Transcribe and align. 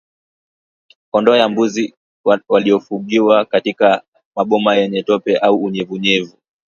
kondoo 1.11 1.37
na 1.37 1.49
mbuzi 1.49 1.93
waliofungiwa 2.49 3.45
katika 3.45 4.01
maboma 4.35 4.75
yenye 4.75 5.03
tope 5.03 5.37
au 5.37 5.63
unyevunyevu 5.63 6.37